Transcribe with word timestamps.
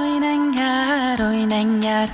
o'ynanglar 0.00 1.18
o'ynanglar 1.28 2.08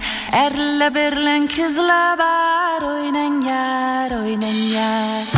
erla 0.44 0.88
berlan 0.98 1.42
qizlar 1.56 2.18
bar 2.22 2.82
o'ynanglar 2.92 4.16
o'ynanglar 4.20 5.37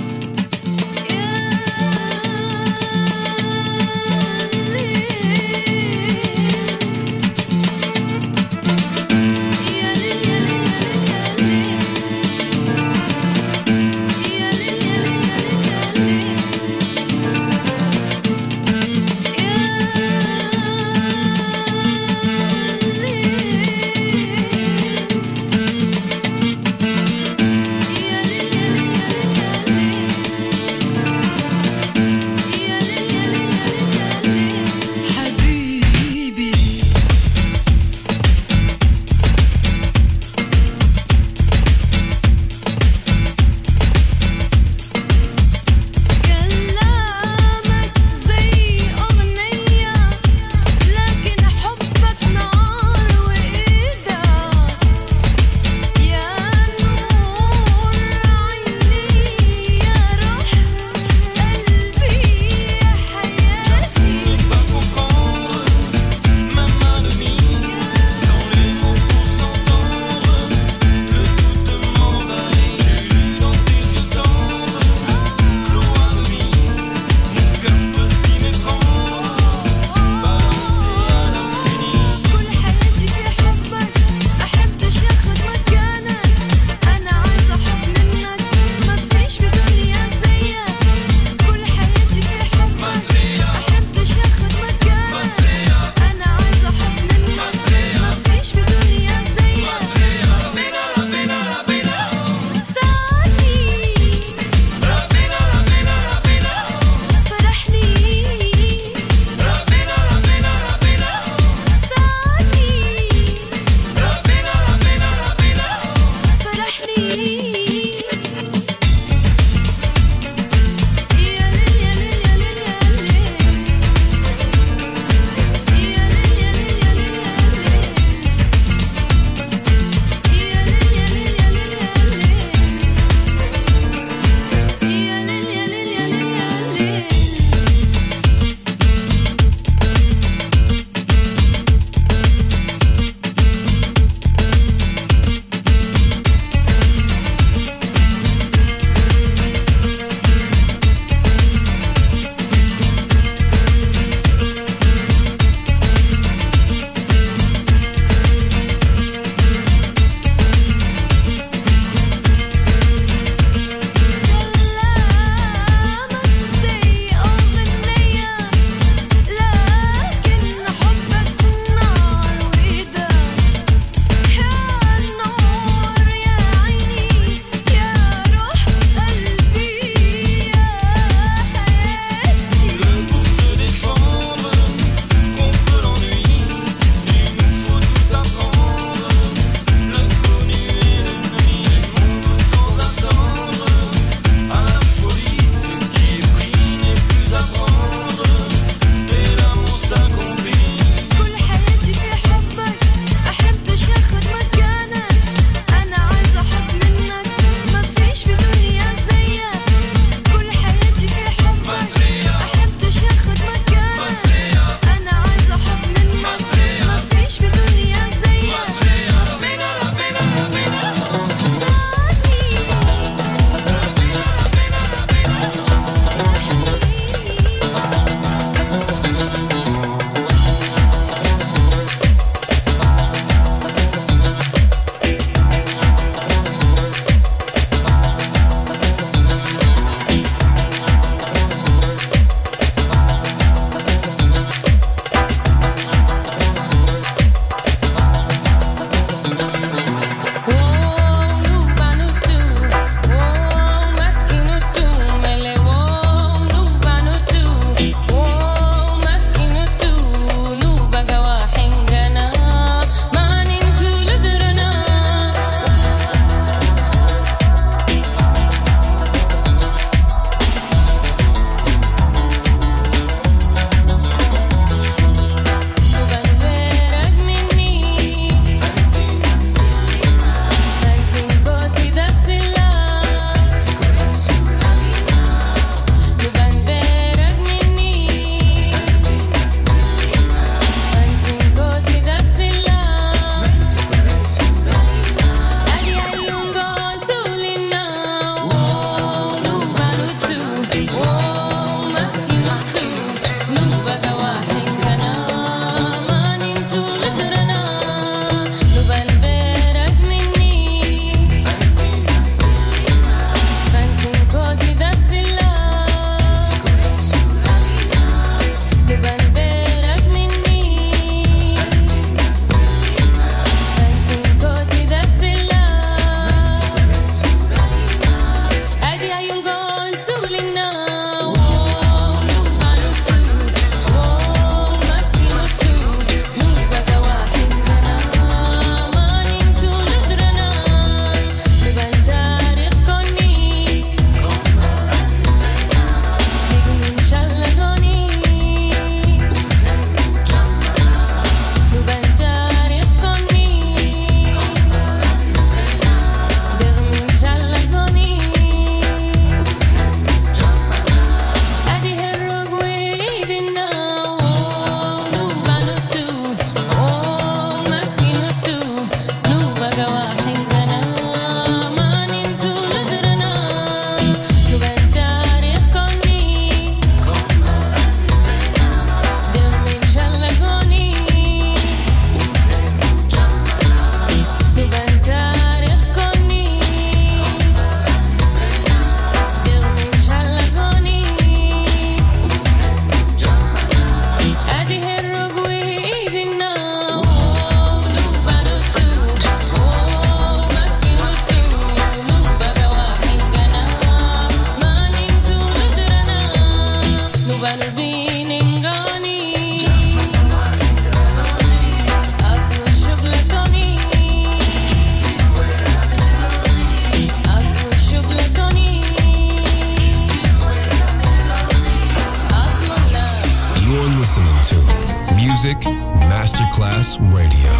Plus 426.81 426.99
Radio, 427.13 427.53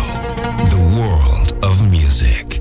the 0.70 0.80
world 0.98 1.54
of 1.64 1.88
music. 1.92 2.61